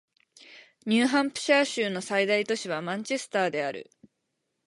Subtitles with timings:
[0.87, 3.91] ニューハンプシャー州の最大都市はマンチェスターである